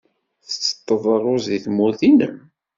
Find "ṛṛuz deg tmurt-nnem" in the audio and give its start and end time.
1.17-2.35